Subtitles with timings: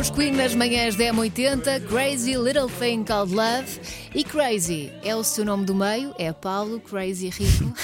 [0.00, 3.78] os Queen nas manhãs da M80, Crazy Little Thing Called Love.
[4.14, 7.70] E Crazy é o seu nome do meio, é Paulo Crazy Rico.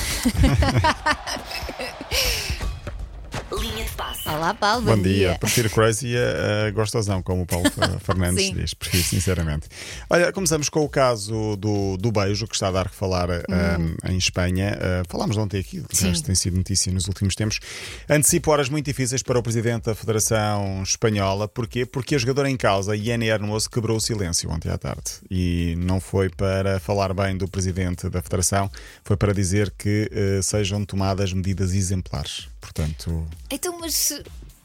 [3.96, 4.28] Passe.
[4.28, 5.36] Olá, Paulo, Bom dia.
[5.40, 7.64] Prefiro crazy a, a gostosão, como o Paulo
[8.00, 8.54] Fernandes Sim.
[8.54, 8.74] diz.
[8.74, 9.68] Prefiro, sinceramente.
[10.10, 14.10] Olha, começamos com o caso do, do beijo, que está a dar que falar um,
[14.10, 14.76] em Espanha.
[14.76, 17.58] Uh, falámos ontem aqui, resto tem sido notícia nos últimos tempos.
[18.08, 21.48] Antecipa horas muito difíceis para o presidente da Federação Espanhola.
[21.48, 21.86] Porquê?
[21.86, 25.12] Porque a jogadora em causa, Iene Hermoso, quebrou o silêncio ontem à tarde.
[25.30, 28.70] E não foi para falar bem do presidente da Federação,
[29.02, 32.48] foi para dizer que uh, sejam tomadas medidas exemplares.
[32.66, 34.10] Portanto, Então, mas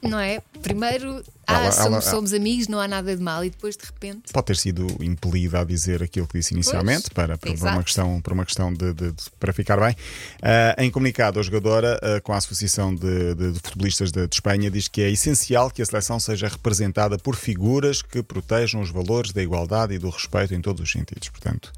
[0.01, 0.41] não é?
[0.63, 1.23] Primeiro,
[1.57, 4.31] ah, Ela- somos, ela- somos amigos, não há nada de mal, e depois de repente.
[4.33, 7.75] pode ter sido impelida a dizer aquilo que disse inicialmente para, para, exato.
[7.75, 9.95] uma questão, para uma questão de, de- de- para ficar bem.
[10.41, 14.69] Ah, em comunicado, a jogadora, ah, com a Associação de, de- de Futebolistas de, Espanha,
[14.71, 19.31] diz que é essencial que a seleção seja representada por figuras que protejam os valores
[19.31, 21.29] da igualdade e do respeito em todos os sentidos.
[21.29, 21.71] Portanto.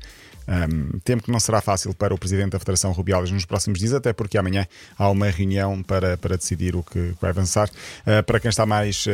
[0.46, 3.94] Um, temo que não será fácil para o Presidente da Federação Rubiales nos próximos dias,
[3.94, 7.70] até porque amanhã há uma reunião para, para decidir o que vai avançar.
[8.06, 9.10] Uh, para quem está mais uh,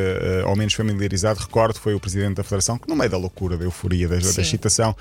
[0.48, 3.58] uh, ou menos familiarizado, recordo, foi o Presidente da Federação que, no meio da loucura,
[3.58, 4.96] da euforia, da, da excitação, uh,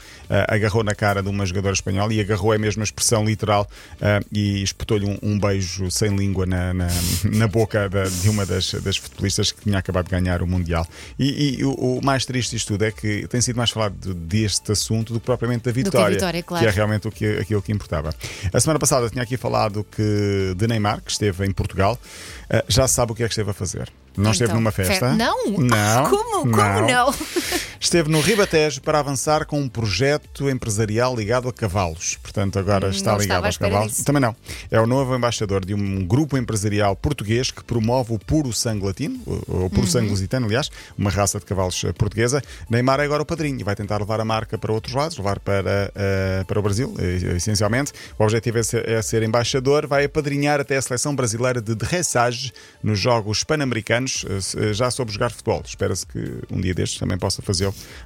[0.48, 4.62] agarrou na cara de uma jogadora espanhola e agarrou a mesma expressão literal uh, e
[4.62, 6.88] espetou-lhe um, um beijo sem língua na, na,
[7.24, 10.86] na boca da- de uma das, das futebolistas que tinha acabado de ganhar o Mundial.
[11.18, 14.72] E, e o, o mais triste disto tudo é que tem sido mais falado deste
[14.72, 16.64] assunto do que propriamente da que a vitória, vitória, claro.
[16.64, 18.14] que é realmente o que, aquilo que importava.
[18.52, 21.98] A semana passada tinha aqui falado que de Neymar, que esteve em Portugal,
[22.50, 23.90] eh, já sabe o que é que esteve a fazer.
[24.18, 25.14] Não esteve Então, numa fe- festa?
[25.14, 25.36] Não?
[25.58, 26.04] Não.
[26.10, 26.40] Como?
[26.50, 26.52] Como
[26.86, 27.14] não?
[27.80, 32.16] Esteve no Ribatejo para avançar com um projeto empresarial ligado a cavalos.
[32.22, 33.92] Portanto, agora está Hum, não ligado aos cavalos.
[33.92, 34.04] disso.
[34.04, 34.34] Também não.
[34.70, 39.20] É o novo embaixador de um grupo empresarial português que promove o puro sangue latino,
[39.26, 39.86] o o puro Uhum.
[39.86, 42.42] sangue lusitano, aliás, uma raça de cavalos eh, portuguesa.
[42.70, 45.38] Neymar é agora o padrinho e vai tentar levar a marca para outros lados, levar
[45.40, 47.92] para, eh, para o Brasil, eh, essencialmente.
[48.18, 52.52] O objetivo é ser, é ser embaixador, vai apadrinhar até a seleção brasileira de dressage
[52.82, 54.24] nos Jogos Pan-Americanos,
[54.72, 55.62] já soube jogar futebol.
[55.66, 57.42] Espera-se que um dia destes também possa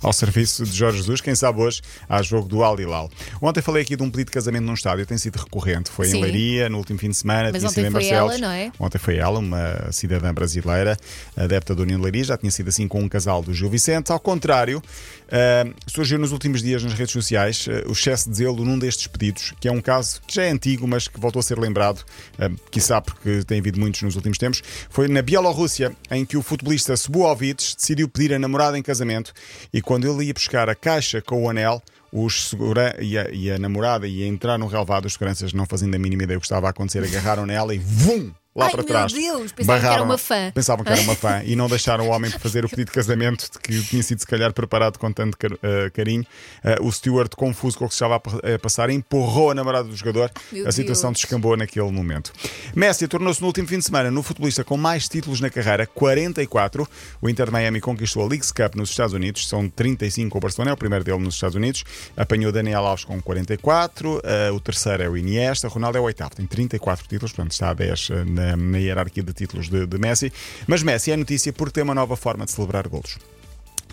[0.02, 1.20] ao serviço de Jorge Jesus.
[1.20, 3.10] Quem sabe hoje há jogo do Al Hilal.
[3.40, 5.90] Ontem falei aqui de um pedido de casamento num estádio, tem sido recorrente.
[5.90, 6.18] Foi Sim.
[6.18, 8.32] em Leiria, no último fim de semana, Mas tinha ontem sido em foi Barcelos.
[8.32, 8.72] ela, não é?
[8.78, 10.96] Ontem foi ela, uma cidadã brasileira,
[11.36, 14.12] adepta da União de Leiria, já tinha sido assim com um casal do Gil Vicente.
[14.12, 14.82] Ao contrário,
[15.30, 19.06] ah, surgiu nos últimos dias nas redes sociais ah, o excesso de zelo num destes
[19.06, 22.04] pedidos, que é um caso que já é antigo, mas que voltou a ser lembrado,
[22.38, 24.62] uh, quiçá porque tem havido muitos nos últimos tempos.
[24.90, 29.32] Foi na Bielorrússia, em que o futebolista Subovic decidiu pedir a namorada em casamento
[29.72, 31.82] e quando ele ia buscar a caixa com o anel,
[32.12, 35.94] os segura e a, e a namorada ia entrar no relevado, os seguranças não fazendo
[35.94, 38.32] a mínima ideia do que estava a acontecer, agarraram nela e vum!
[38.54, 39.12] Lá Ai, para meu trás.
[39.12, 40.52] Deus, pensavam que era uma fã.
[40.54, 43.50] Pensavam que era uma fã e não deixaram o homem fazer o pedido de casamento
[43.50, 46.24] de que tinha sido, se calhar, preparado com tanto eh, carinho.
[46.62, 49.88] Eh, o steward, confuso com o que se estava a a passar, empurrou a namorada
[49.88, 50.30] do jogador.
[50.50, 51.20] Meu a situação Deus.
[51.20, 52.32] descambou naquele momento.
[52.74, 56.88] Messi tornou-se no último fim de semana no futebolista com mais títulos na carreira, 44.
[57.20, 60.72] O Inter de Miami conquistou a Leagues Cup nos Estados Unidos, são 35 o Barcelona,
[60.72, 61.84] é o primeiro dele nos Estados Unidos.
[62.16, 66.34] Apanhou Daniel Alves com 44, eh, o terceiro é o Iniesta, Ronaldo é o oitavo,
[66.34, 69.98] tem 34 títulos, portanto está a 10 eh, na, na hierarquia de títulos de, de
[69.98, 70.32] Messi.
[70.66, 73.18] Mas Messi é notícia porque tem uma nova forma de celebrar golos.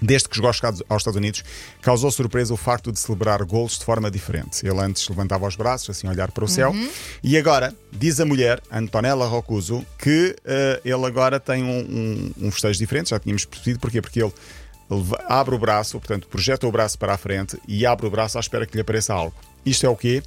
[0.01, 1.43] Desde que chegou aos Estados aos Estados Unidos,
[1.81, 4.65] causou surpresa o facto de celebrar golos de forma diferente.
[4.65, 6.73] Ele antes levantava os braços, assim, a olhar para o céu,
[7.21, 12.51] e agora, diz a mulher, Antonella Rocuso, que eh, ele agora tem um, um, um
[12.51, 14.01] festejo diferente, já tínhamos percebido, porquê?
[14.01, 14.31] Porque ele
[15.27, 18.41] abre o braço, portanto, projeta o braço para a frente e abre o braço à
[18.41, 19.35] espera que lhe apareça algo.
[19.65, 20.23] Isto é o quê?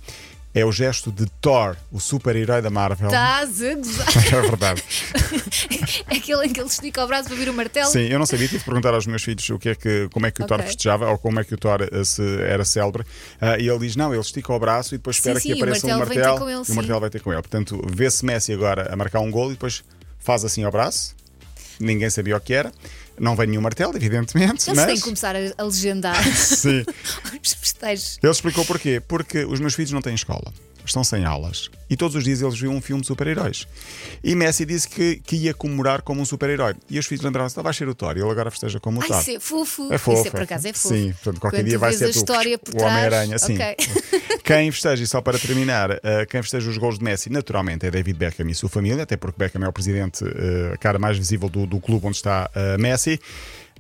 [0.55, 3.07] É o gesto de Thor, o super-herói da Marvel.
[3.07, 4.07] Estás a gozar.
[4.27, 4.85] É verdade.
[6.11, 7.91] É aquele em que ele estica o braço para vir o martelo.
[7.91, 10.27] Sim, eu não sabia, tive de perguntar aos meus filhos o que é que, como
[10.27, 10.67] é que o Thor Ok.
[10.67, 13.03] festejava ou como é que o Thor eh, se, era célebre.
[13.41, 15.57] Ah, e ele diz: não, ele estica o braço e depois espera sim, que o
[15.57, 16.73] apareça um martelo ter martelo com ele, e sim.
[16.73, 17.43] o martelo vai ter com ele.
[17.43, 19.83] Portanto, vê-se Messi agora a marcar um gol e depois
[20.19, 21.17] faz assim ao braço.
[21.81, 22.71] Ninguém sabia o que era.
[23.19, 24.69] Não vem nenhum martelo, evidentemente.
[24.69, 24.87] Eles mas...
[24.87, 26.85] têm que começar a legendar Sim.
[27.83, 28.19] festejos.
[28.23, 29.01] Ele explicou porquê.
[29.07, 30.53] Porque os meus filhos não têm escola.
[30.85, 31.71] Estão sem aulas.
[31.89, 33.69] E todos os dias eles viam um filme de super-heróis.
[34.23, 36.75] E Messi disse que, que ia comemorar como um super-herói.
[36.91, 38.17] E os filhos lembraram-se: "Então vai ser o Thor.
[38.17, 39.21] Ele agora festeja como o Ai, Thor.
[39.21, 39.93] isso é fofo.
[39.93, 40.19] É fofo.
[40.19, 40.89] Isso é, por acaso é fofo.
[40.89, 42.83] Sim, portanto, qualquer Quando dia vai ser a tu, história por o.
[42.83, 43.39] Homem-Aranha.
[43.39, 43.55] Sim.
[43.55, 43.77] Ok.
[44.43, 47.91] Quem festeja, e só para terminar, eh, quem festeja os gols de Messi, naturalmente, é
[47.93, 51.17] David Beckham e sua família, até porque Beckham é o presidente, eh, a cara mais
[51.17, 53.21] visível do, do clube onde está eh, Messi.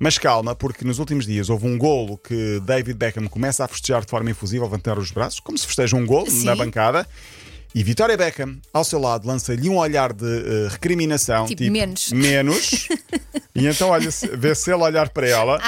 [0.00, 4.04] Mas calma, porque nos últimos dias houve um golo que David Beckham começa a festejar
[4.04, 6.44] de forma efusiva, a levantar os braços, como se festeja um golo Sim.
[6.44, 7.06] na bancada.
[7.74, 11.46] E Vitória Beckham, ao seu lado, lança-lhe um olhar de eh, recriminação.
[11.46, 12.12] Tipo, menos.
[12.12, 12.88] Menos.
[13.54, 15.58] e então olha, vê se ele olhar para ela,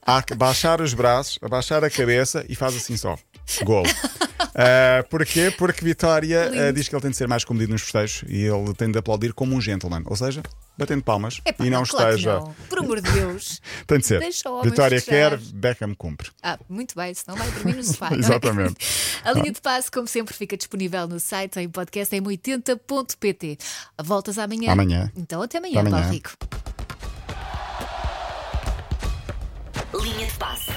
[0.00, 3.18] a baixar os braços, abaixar a cabeça e faz assim só.
[3.64, 3.82] Gol.
[3.82, 5.52] Uh, porquê?
[5.58, 8.72] Porque Vitória uh, diz que ele tem de ser mais comedido nos festejos e ele
[8.74, 10.02] tem de aplaudir como um gentleman.
[10.06, 10.42] Ou seja,
[10.76, 12.40] batendo palmas Epá, e não, claro esteja.
[12.40, 12.54] Não.
[12.68, 13.60] Por amor de Deus.
[13.86, 14.20] tem de ser.
[14.20, 16.30] Deixa o homem Vitória quer, Beckham cumpre.
[16.42, 18.10] Ah, muito bem, senão vai dormir no sofá.
[18.12, 18.14] é?
[18.14, 18.76] Exatamente.
[19.24, 23.58] A linha de passe, como sempre, fica disponível no site, em podcast, em 80.pt.
[24.02, 24.72] Voltas amanhã.
[24.72, 25.12] Amanhã.
[25.16, 26.02] Então até amanhã, Até amanhã.
[26.02, 26.30] Paulo Rico.
[30.02, 30.72] Linha de passe.